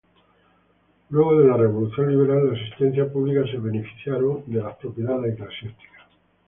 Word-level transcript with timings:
Luego 1.11 1.39
de 1.39 1.47
la 1.47 1.57
Revolución 1.57 2.09
Liberal, 2.09 2.47
la 2.47 2.57
Asistencia 2.59 3.13
Pública 3.13 3.43
se 3.45 3.59
beneficiaron 3.59 4.41
de 4.47 4.59
las 4.63 4.75
propiedades 4.77 5.33
eclesiásticas. 5.35 6.07